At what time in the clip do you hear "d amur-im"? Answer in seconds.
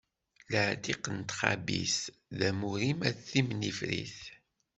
2.37-2.99